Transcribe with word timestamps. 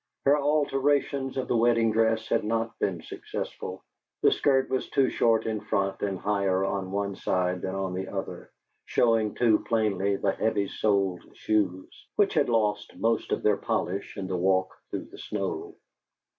Her 0.25 0.35
alterations 0.35 1.37
of 1.37 1.47
the 1.47 1.55
wedding 1.55 1.91
dress 1.91 2.27
had 2.27 2.43
not 2.43 2.79
been 2.79 3.03
successful; 3.03 3.83
the 4.23 4.31
skirt 4.31 4.67
was 4.67 4.89
too 4.89 5.11
short 5.11 5.45
in 5.45 5.61
front 5.61 6.01
and 6.01 6.17
higher 6.17 6.65
on 6.65 6.91
one 6.91 7.15
side 7.15 7.61
than 7.61 7.75
on 7.75 7.93
the 7.93 8.07
other, 8.07 8.51
showing 8.85 9.35
too 9.35 9.59
plainly 9.59 10.15
the 10.15 10.31
heavy 10.31 10.67
soled 10.67 11.21
shoes, 11.37 12.07
which 12.15 12.33
had 12.33 12.49
lost 12.49 12.95
most 12.97 13.31
of 13.31 13.43
their 13.43 13.57
polish 13.57 14.17
in 14.17 14.25
the 14.25 14.35
walk 14.35 14.73
through 14.89 15.05
the 15.05 15.19
snow. 15.19 15.75